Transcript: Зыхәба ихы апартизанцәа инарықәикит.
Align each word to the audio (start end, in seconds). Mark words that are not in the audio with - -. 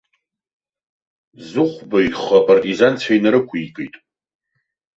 Зыхәба 1.47 1.97
ихы 2.07 2.35
апартизанцәа 2.39 3.11
инарықәикит. 3.17 3.95